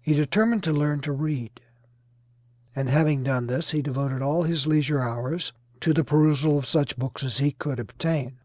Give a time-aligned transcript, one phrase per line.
[0.00, 1.60] He determined to learn to read,
[2.72, 6.96] and having done this he devoted all his leisure hours to the perusal of such
[6.96, 8.38] books as he could obtain.